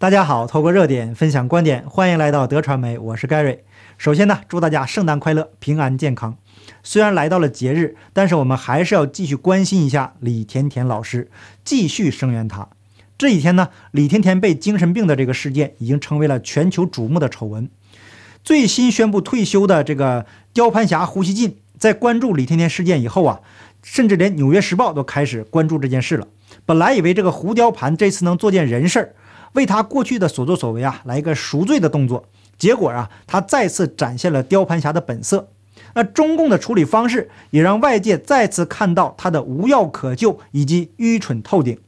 [0.00, 3.62] 大家好，透过热点分享观点，欢迎来到德传媒，我是盖瑞。
[3.98, 6.38] 首先呢，祝大家圣诞快乐，平安健康。
[6.82, 11.30] 虽然来到了节日，但是我们还是要继续关心一下李甜甜老师，
[11.66, 12.66] 继续声援她。
[13.18, 17.68] 这几天呢，李甜甜被精神病的这个事件已经成为了全球瞩目的丑闻。
[18.42, 20.24] 最新宣布退休的这个
[20.54, 23.40] 雕盘侠胡锡进，在关注李甜甜事件以后啊，
[23.82, 26.26] 甚至连《纽约时报》都开始关注这件事了。
[26.64, 29.14] 本来以为这个胡雕盘这次能做件人事儿。
[29.52, 32.24] 为他过去的所作所为啊，来一个赎罪的动作。
[32.58, 35.48] 结果啊，他再次展现了雕盘侠的本色。
[35.94, 41.78] 那中共的处理方式也让外界再次看到他的无药可救以及愚蠢透顶。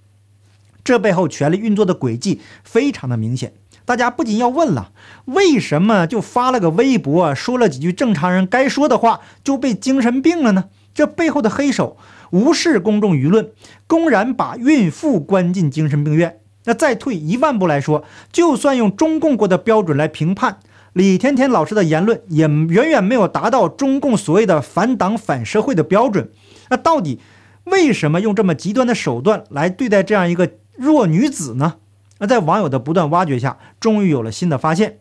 [0.83, 3.53] 这背后权力运作的轨迹非常的明显。
[3.85, 4.93] 大家不仅要问了，
[5.27, 10.65] 为什么就发了个微博，说了几句正常人该说的话，就被精神病了呢？
[10.95, 11.97] 这背后的黑手
[12.31, 13.51] 无视公众舆论，
[13.87, 16.39] 公然把孕妇关进精神病院。
[16.65, 20.59] 那再退一万步来说，就算用中共国的标准来评判，
[20.93, 26.31] 李甜甜老师的言论也远远没有达到中共所谓的反党反社会的标准。
[26.71, 27.21] 那到底
[27.65, 31.75] 为什么用这么极端的手段来对待这样一个弱女子呢？
[32.19, 34.99] 那在网友的不断挖掘下，终于有了新的发现。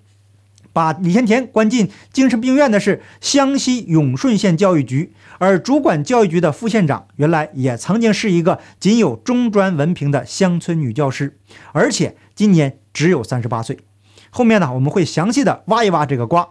[0.73, 11.38] 把李甜甜关进精神病院的是湘西永顺县教育局，而主管教育局的副县长原来也曾经是一个仅有中专文凭的乡村女教师，
[11.73, 13.80] 而且今年只有三十八岁。
[14.30, 16.47] 后面呢，我们会详细的挖一挖这个瓜。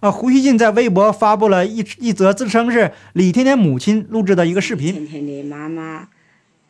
[0.00, 4.92] 啊，胡锡进在微博发布了一一则自称是李甜甜母亲录制的一个视频。
[4.92, 6.08] 甜甜的妈妈，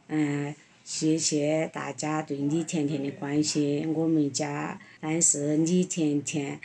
[0.07, 3.93] 嗯，谢谢大家对李甜甜的关心。
[3.93, 6.61] 我们家，但是李甜甜。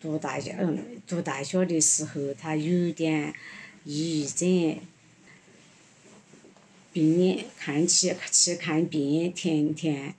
[0.00, 3.34] 读大学，嗯，读大学的时候，他有点
[3.84, 4.78] 抑郁症。
[6.92, 10.12] 病看去去看病，甜甜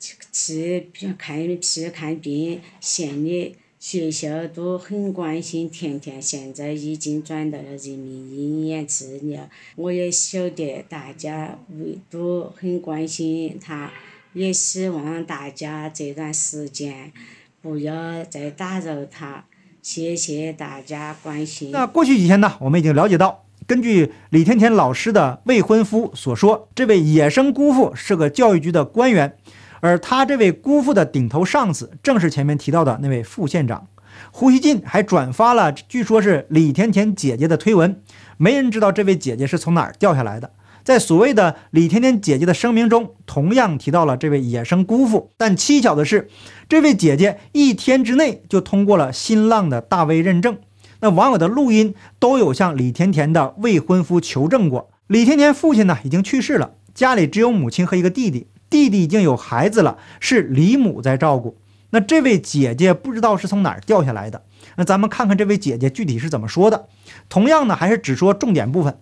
[0.00, 6.20] 去去看去看病，县里学校都很关心甜甜。
[6.20, 9.48] 现在已经转到了人民医院治疗。
[9.76, 13.92] 我也晓得大家为都很关心他，
[14.32, 17.12] 也希望大家这段时间。
[17.60, 19.44] 不要再打扰他，
[19.82, 21.70] 谢谢大家关心。
[21.72, 29.36] 那过去几天呢，我们已经了解到，根据李甜甜老师的未婚夫所说，这位野生姑父是个教育局的官员，
[29.80, 33.88] 而他这位姑父的顶头上司正是前面提到的那位副县长
[34.30, 38.00] 胡锡进，还转发了据说是李甜甜姐姐的推文，
[38.36, 40.52] 没人知道这位姐姐是从哪儿掉下来的。
[40.88, 45.28] 在所谓的李甜甜姐姐的声明中，同样提到了这位野生姑父。
[45.36, 46.30] 但蹊跷的是，
[46.66, 50.56] 这位姐姐一天之内就通过了新浪的大 V 认证。
[51.00, 54.88] 那网友的录音都有向李甜甜的未婚夫求证过。
[55.08, 61.58] 李甜甜父亲呢已经去世了，家里只有母亲和一个弟弟，弟弟已经有孩子了，是李母在照顾。
[61.90, 64.42] 那这位姐姐不知道是从哪儿掉下来的。
[64.76, 66.86] 那咱们看看这位姐姐具体是怎么说的。
[67.28, 68.98] 同样呢，还是只说重点部分。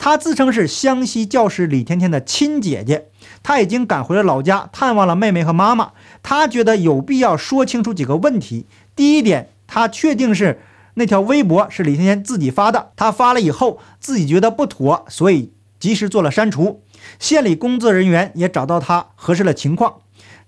[0.00, 3.08] 她自称是湘西教师李甜甜的亲姐姐，
[3.42, 5.92] 她已经赶回了老家探望了妹妹和妈妈。
[6.22, 8.64] 她觉得有必要说清楚几个问题。
[8.96, 10.62] 第一点，她确定是
[10.94, 16.82] 那条微博是李甜甜自己发的，她发了以后自己觉得不妥，所以及时做了删除。
[17.18, 19.96] 县里工作人员也找到她核实了情况，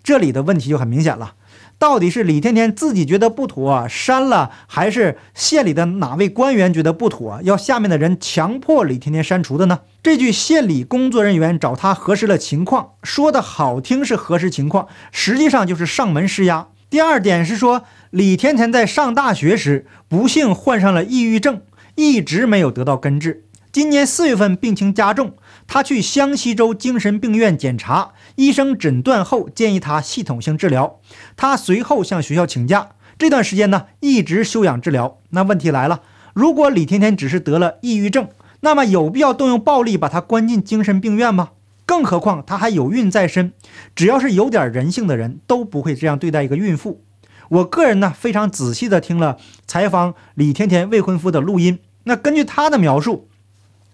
[0.02, 1.34] 这里的问题就很明显了。
[1.82, 9.80] 到底是李天天自己觉得不妥删了，还是县里的哪位官员觉得不妥，要下面的人强迫李天天删除的呢？
[10.00, 16.68] 这句县里工作人员找他核实了情况，说的好听是核实情况，实际上就是上门施压。
[16.88, 21.62] 第二点是说，李天天在上大学时不幸患上了抑郁症，
[21.96, 23.42] 一直没有得到根治。
[23.72, 25.32] 今年四月份病情加重，
[25.66, 31.00] 他去湘西州精神病院检查，医生诊断后建议他系统性治疗。
[31.36, 35.16] 他随后向学校请假，这段时间呢一直休养治疗。
[35.30, 36.02] 那问题来了，
[36.34, 38.28] 如果李甜甜只是得了抑郁症，
[38.60, 41.52] 那么有必要动用暴力把她关进精神病院吗？
[41.86, 43.54] 更何况她还有孕在身，
[43.96, 47.02] 只要是有点人性的人都不会这样对待一个孕妇。
[47.48, 53.30] 我个人呢非常仔细的听了采访李甜甜未婚夫的录音，那根据他的描述。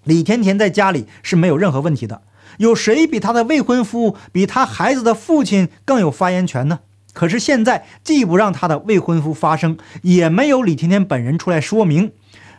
[0.05, 2.23] 李甜甜在家里是没有任何问题的，
[2.59, 6.81] 有谁比她的未婚夫、比她孩子的父亲更有发言权呢？
[7.12, 12.12] 可是现在既不让她的未婚夫发声，也没有李甜甜本人出来说明，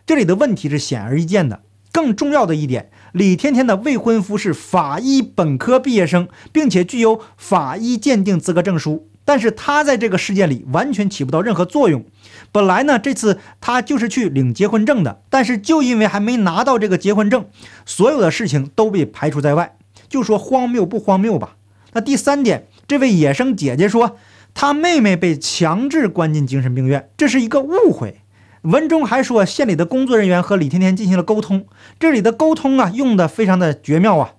[0.06, 1.62] 这里的问题是显而易见的。
[1.92, 9.09] 更重要的一点，李甜甜的未婚夫是法医本科毕业生，并且具有法医鉴定资格证书。
[9.30, 12.04] 但是他在这个事件里完全起不到任何作用。
[12.52, 17.46] 本来呢，这次他就是去领结婚证的，但是就因为还没拿到这个结婚证，
[17.86, 19.78] 所有的事情都被排除在外。
[20.08, 21.58] 就说荒谬不荒谬吧？
[21.94, 24.18] 那第三点，这位野生姐姐说，
[24.56, 28.22] 她妹妹被强制关进精神病院，这是一个误会。
[28.64, 31.68] 文中还说，县里的工作人员和李天天进行了沟通，
[32.00, 34.34] 这里的沟通啊，用的非常的绝妙啊。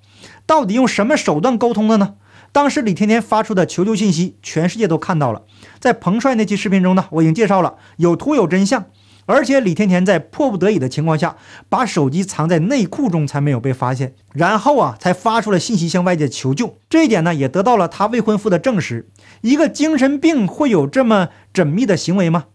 [0.47, 2.17] 到底用什么手段沟通的呢？
[2.53, 5.43] 当时李甜甜发出的求救信息，全世界都看到了。
[5.79, 8.87] 在彭帅那期视频中呢，我已经介绍了，有图有真相。
[9.27, 11.37] 而且李甜甜在迫不得已的情况下，
[11.69, 16.77] 把手机藏在内裤中才没有被发现，然后啊，才发出了信息向外界求救。
[16.89, 19.09] 这一点呢，也得到了他未婚夫的证实。
[19.43, 22.47] 一个精神病会有这么缜密的行为吗？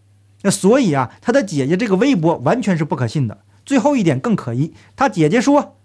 [0.42, 3.38] 那所以啊，他的姐姐这个微博完全是不可信的。
[3.64, 5.78] 最后一点更可疑，他姐姐说，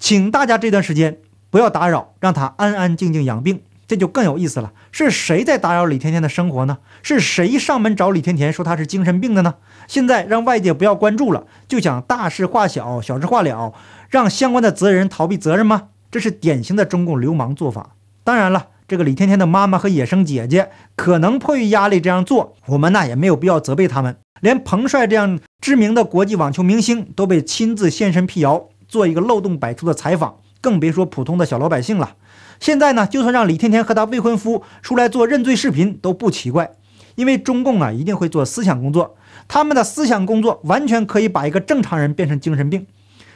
[0.00, 1.18] 请大家这段时间
[1.54, 3.60] 不要打扰，让他安安静静养病。
[3.86, 6.78] 这就更有意思了，是谁在打扰李甜甜的生活呢？
[7.00, 9.54] 是谁上门找李甜甜说她是精神病的呢？
[9.86, 13.72] 现在让外界不要关注了，就想大事化小，小事化了，
[14.10, 15.90] 让相关的责任人逃避责任吗？
[16.10, 17.90] 这是典型的中共流氓做法。
[18.24, 24.16] 当然了，这个李甜甜的妈妈和野生姐姐可能迫于压力这样做，我们呢也没有必要责备他们。
[24.40, 32.16] 连彭帅这样知名的国际网球明星都被亲自现身辟谣，做一个漏洞百出的采访，更别说普通的小老百姓了。
[32.58, 36.70] 现在呢，就算让李甜甜和她未婚夫出来做认罪视频都不奇怪，
[37.16, 39.14] 因为中共啊一定会做思想工作，
[39.46, 42.86] 他们的思想工作完全可以把一个正常人变成精神病，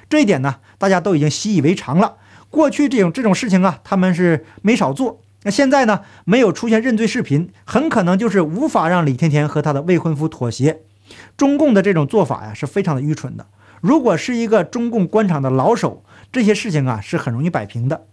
[0.09, 2.15] 这一点呢大家都已经习以为常了。
[2.49, 5.21] 过去这种这种事情啊，他们是没少做。
[5.43, 10.81] 那现在呢，没有出现认罪视频，很可能就是无法让李甜甜和她的未婚夫妥协。
[11.37, 13.47] 中共的这种做法呀，是非常的愚蠢的。
[13.81, 16.03] 如果是一个中共官场的老手，
[16.33, 18.07] 这些事情啊是很容易摆平的。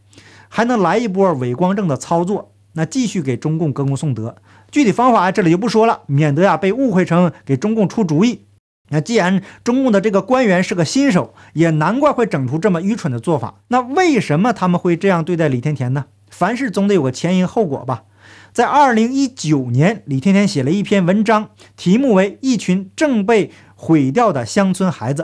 [0.48, 4.36] 还能来一波伪光正的操作，那继续给中共歌功颂德。
[4.72, 8.46] 具体方法这里就不说了，免得呀被误会成给中共出主意。
[8.90, 13.62] 那既然中共的这个官员是个新手，也难怪会整出这么愚蠢的做法。
[13.70, 16.06] 那为什么他们会这样对待李甜甜呢？
[16.30, 18.04] 凡事总得有个前因后果吧。
[18.54, 25.24] 在二零一九年，李甜甜写了一篇文章，题目为《一群正被毁掉的乡村孩子》。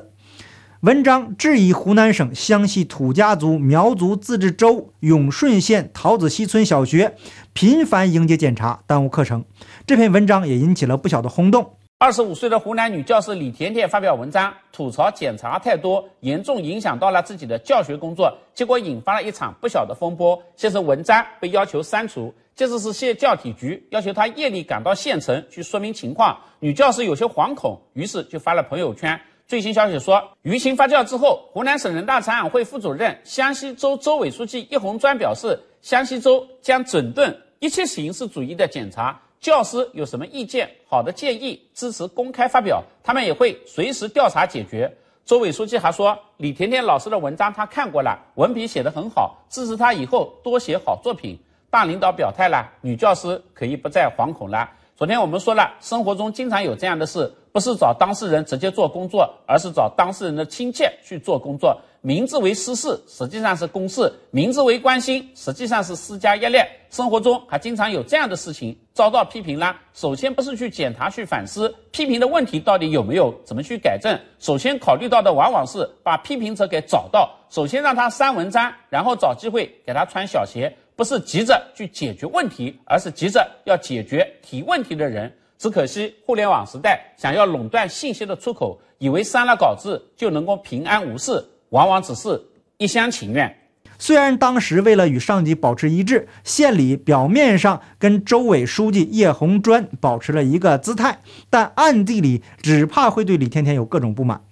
[0.82, 7.16] 文章质疑湖南省湘西土家族苗族自治州永顺县桃子溪村小学
[7.54, 9.46] 频繁迎接检查，耽误课程。
[9.86, 11.78] 这篇文章也引起了不小的轰动。
[12.00, 20.42] 二十五岁的湖南女教师李甜甜发表文章，吐槽检查太多，严重影响到了自己的教学工作，结果引发了一场不小的风波。
[20.56, 26.36] 先是文章被要求删除，接着是县教体局要求她夜里赶到县城去说明情况。
[26.60, 29.22] 女教师有些惶恐，于是就发了朋友圈。
[29.52, 39.22] 最新消息说，舆情发酵之后，湖南省人大常委会副主任、湘西州州委书记叶红专表示，湘西州将整顿一切形式主义的检查。
[39.42, 44.90] 教师有什么意见、好的建议，支持公开发表，他们也会随时调查解决。
[45.26, 51.38] 州委书记还说，李甜甜老师的文章他看过了，文笔写得很好，支持他以后多写好作品。
[51.70, 54.70] 大领导表态了，女教师可以不再惶恐了。
[54.96, 57.34] 昨天我们说了，生活中经常有这样的事。
[57.54, 61.82] 不是找当事人直接做工作，而是找当事人的亲戚去做工作。
[62.00, 66.58] 名字为私事，实际上是公事；名字为关心，实际上是施加压力。
[66.90, 69.78] 生活中还经常有这样的事情遭到批评啦。
[69.94, 74.18] 首先不是去检查、去反思批评的问题到底有没有，怎么去改正。
[74.40, 80.74] 首先考虑到的往往是把批评者给找到，首先让他删文章，然后找机会给他穿小鞋。
[81.02, 85.34] 不是急着去解决问题，而是急着要解决提问题的人。
[85.58, 92.40] 只可惜，互联网时代想要垄断信息的出口，以为删了稿子就能够平安无事，往往只是
[92.78, 93.52] 一厢情愿。
[93.98, 104.44] 虽然当时为了与上级保持一致，县里表面上跟州委书记叶红专保持了一个姿态，但暗地里只怕会对李天天有各种不满。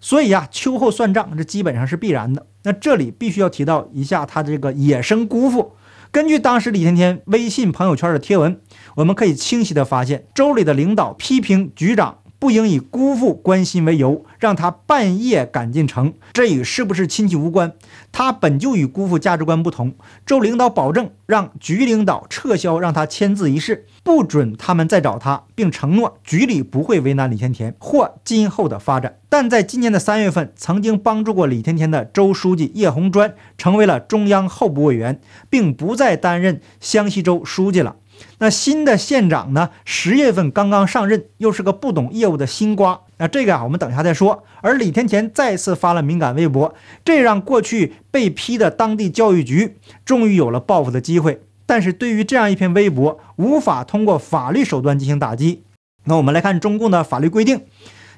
[0.00, 2.46] 所以啊，秋后算账，这基本上是必然的。
[2.62, 5.74] 那这里必须要提到一下他这个野生姑父。
[6.10, 8.60] 根据当时李天天微信朋友圈的贴文，
[8.96, 16.14] 我们可以清晰的发现，州里的领导批评局长不应以姑父关心为由，让他半夜赶进城。
[16.32, 17.72] 这与是不是亲戚无关，
[18.12, 19.94] 他本就与姑父价值观不同。
[20.24, 29.18] 州领导保证让局领导撤销让他签字一事，不准他们再找他，并承诺局里不会为难李甜甜或今后的发展。
[29.28, 37.96] 但在今年的三月份，曾经帮助过李甜甜的州书记叶红专成为了中央候补委员，并不再担任湘西州书记了。
[38.38, 39.70] 那新的县长呢？
[39.84, 43.00] 十月份刚刚上任，又是个不懂业务的新瓜。
[43.18, 44.44] 那这个啊，我们等一下再说。
[44.60, 51.42] 而李甜甜再次发了敏感微博，这让过去被批的当地教育局终于有了报复的机会。
[51.66, 55.62] 但是对于这样一篇微博，无法通过法律手段进行打击。
[56.04, 57.62] 那我们来看中共的法律规定。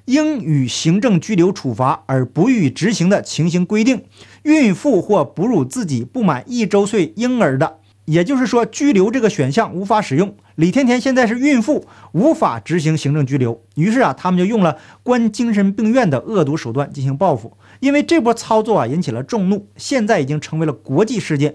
[0.07, 4.05] 应予行政拘留处罚而不予执行的情形规定，
[4.43, 7.77] 孕妇或哺乳自己不满一周岁婴儿的，
[8.11, 10.35] 也就是说拘留这个选项无法使用。
[10.57, 13.63] 李甜甜现在是孕妇，无法执行行政拘留。
[13.77, 17.57] 于是啊，他们就用了关精神病院的恶毒手段进行报复。
[17.79, 21.55] 因为这波操作啊引起了众怒，现在已经成为了国际事件。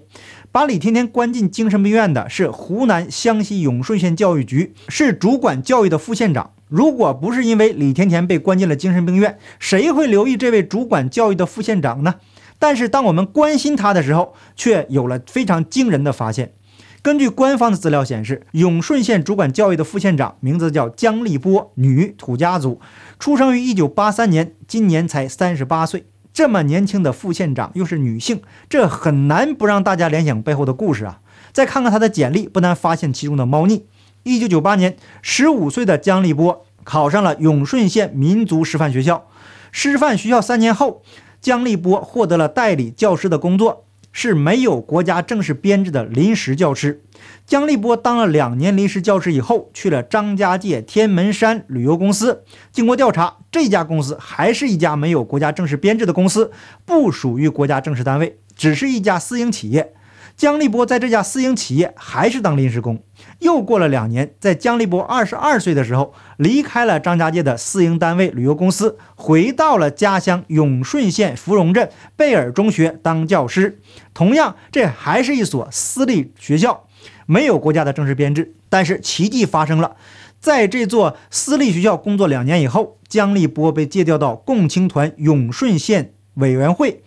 [0.53, 6.51] 把李甜甜关进精神病院的是湖南湘西永顺县教育局，是主管教育的副县长。
[6.69, 12.15] 如果不是因为李甜甜被关进了精神病院，谁会留意这位主管教育的副县长呢？
[12.65, 16.53] 但是当我们关心他的时候，却有了非常惊人的发现。
[17.03, 22.81] 根据官方的资料显示，永顺县主管教育的副县长名字叫姜立波，女，土家族，
[23.19, 26.07] 出生于一九八三年，今年才三十八岁。
[26.33, 31.19] 这么年轻的副县长又是女性，这很难不让大家联想背后的故事啊！
[31.53, 33.85] 再看看他的简历，不难发现其中的猫腻。
[34.23, 39.27] 一九九八年，十五岁的姜立波考上了永顺县民族师范学校。
[39.71, 41.03] 师范学校三年后，
[41.45, 43.85] 姜立波获得了代理教师的工作。
[44.11, 47.03] 是没有国家正式编制的临时教师。
[47.45, 52.43] 姜立波当了两年临时教师以后，去了张家界天门山旅游公司。
[52.71, 56.49] 经过调查，这家公司还是一家没有国家正式编制的公司，
[56.85, 59.93] 不属于国家正式单位，只是一家私营企业。
[60.37, 63.01] 姜立波在这家私营企业还是当临时工。
[63.39, 73.79] 又过了两年，在姜立波二十二岁的时候，离开了张家界的私营单位旅游公司，回到了家乡永顺县芙蓉镇贝尔中学当教师。
[74.13, 76.85] 同样，这还是一所私立学校，
[77.25, 78.53] 没有国家的正式编制。
[78.67, 79.95] 但是奇迹发生了，
[80.41, 87.03] 在这座私立学校工作两年以后，姜立波被借调到共青团永顺县委员会。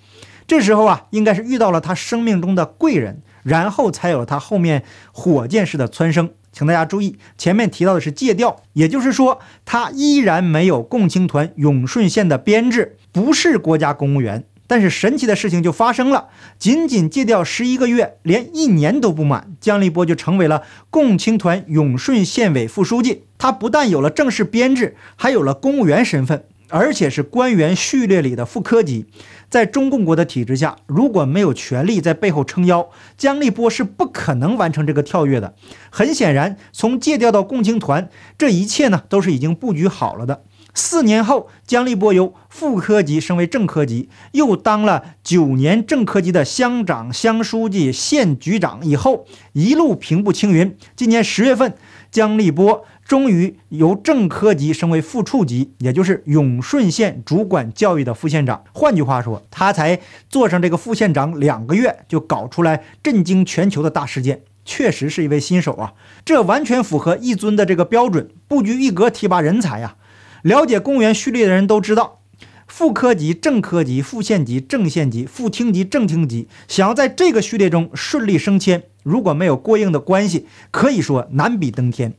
[0.49, 6.31] 这时候啊，应该是遇到了他生命中的贵人，然后才有了他后面火箭式的蹿升。
[6.50, 14.43] 请大家注意，前面提到的是借调，也就是说他依然没有共青团永顺县的编制，不是国家公务员。
[14.67, 16.28] 但是神奇的事情就发生了，
[16.59, 23.25] 仅仅借调十一个月，连一年都不满，姜立波就成为了共青团永顺县委副书记。
[23.37, 26.45] 他不但有了正式编制，还有了公务员身份。
[26.71, 29.07] 而且是官员序列里的副科级，
[29.49, 35.55] 在中共国的体制下，如果没有权力在背后撑腰，姜立波是不可能完成这个跳跃的。
[35.91, 40.43] 很显然，从借调到共青团，这一切呢都是已经布局好了的。
[40.75, 50.77] 四年后，姜立波由副科级升为正科级，又当了九年正科级的乡长、乡书记、县局长，以后一路平步青云。
[50.95, 51.75] 今年十月份，
[52.13, 52.85] 姜立波。
[53.09, 58.62] 终于由正科级升为副处级，也就是永顺县主管教育的副县长。
[58.75, 59.99] 换句话说，他才
[60.29, 65.95] 做上这个副县长两个月，就搞出来震惊全球的大事件，确实是一位新手啊！
[66.23, 69.97] 这完全符合一尊的这个标准，布局一格提拔人才呀！
[70.43, 72.21] 了解公务员序列的人都知道，
[72.67, 82.12] 副科级、正科级、副县级、正县级、副厅级、正厅级，想要在这个序列中顺利升迁，如果没有过硬的关系，可以说难比登天。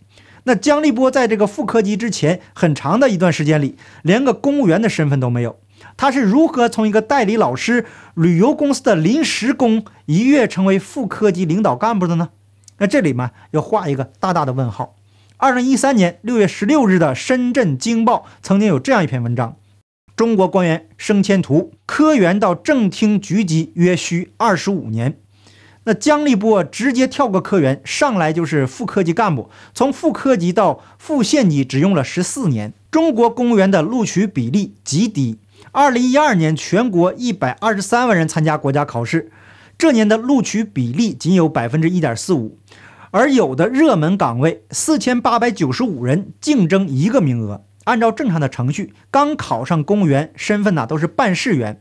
[0.43, 5.59] 那姜立波在这个副科级之前很长的一段时间里，连个公务员的身份都没有。
[5.95, 12.29] 他是如何从一个代理老师、旅游公司的临时工一跃成为副科级领导干部的呢？
[12.79, 14.95] 那这里面要画一个大大的问号。
[15.37, 19.55] 二零一三年六月十六日的《深圳经报》曾经有这样一篇文章：
[20.15, 25.17] 中国官员升迁图，科员到正厅局级约需二十五年。
[25.85, 32.73] 那姜立波直接跳过科员，上来就是副科级干部，从副科级到副县级只用了十四年。
[32.91, 35.37] 中国公务员的录取比例极低，
[35.71, 39.31] 二零一二年全国一百二十三万人参加国家考试，
[39.77, 42.57] 这年的录取比例仅有百分之一点四五，
[43.11, 51.79] 而有的热门岗位四千八百九十五人竞争一个名额，按照正常的程序，刚考上公务员身份呢都是办事员。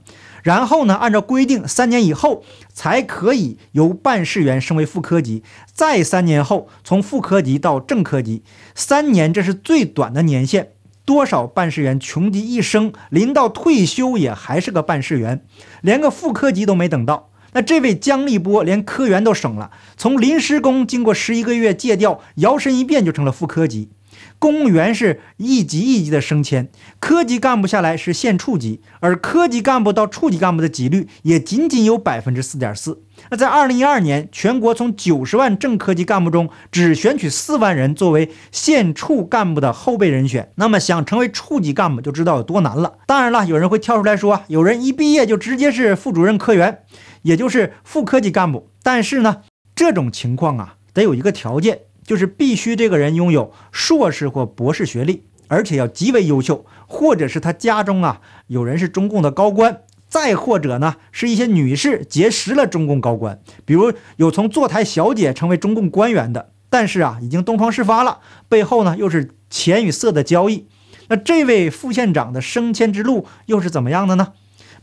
[0.48, 5.42] 然后呢，按照规定，三年以后才可以由办事员升为副科级，
[5.74, 8.42] 再三年后从副科级到正科级，
[8.74, 10.70] 三年这是最短的年限。
[11.04, 15.44] 多少办事员穷极一生，临到退休也还是个办事员，
[15.82, 17.28] 连个副科级都没等到。
[17.52, 23.90] 那这位姜立波连科员都省了，从临时工经过十一个月借调，摇身一变就成了副科级。
[24.38, 26.68] 公务员是一级一级的升迁，
[27.00, 33.02] 科级干部下来是县处级，而科级干部到处级干部的几率也仅仅有百分之四点四。
[33.30, 42.98] 那在二零一二年，全国从九十万正科级干部中只选取四万人作为县处干部的后备人选，那么想成为处级干部就知道有多难了。
[43.06, 46.82] 当然了，有人会跳出来说，有人一毕业就直接是副主任科员，
[47.22, 48.70] 也就是副科级干部。
[48.84, 49.42] 但是呢，
[49.74, 51.80] 这种情况啊，得有一个条件。
[52.08, 70.66] 就是必须这个人拥有硕士或博士学历，而且要极为优秀，或者是他家中啊有人是中共的高官，再或者呢，是一些女士结识了中共高官，比如有从坐台小姐成为中共官员的，但是啊，已经东窗事发了，背后呢又是钱与色的交易。
[71.08, 74.32] 那这位副县长的升迁之路又是怎么样的呢？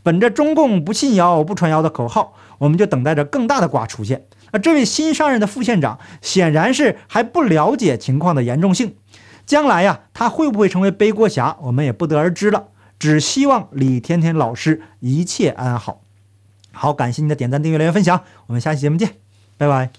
[0.04, 4.26] 本着中共不信谣不传谣的口号，我们就等待着更大的瓜出现。
[4.56, 8.96] 而这位新上任的副县长显然是还不了解情况的严重性，
[9.44, 12.68] 将来呀，他会不会成为背锅侠，我们也不得而知了。
[12.98, 16.00] 只希望李甜甜老师一切安好。
[16.72, 19.16] 好，感谢您的点赞、订阅、留言、分享，我们下期节目见，
[19.58, 19.90] 拜拜。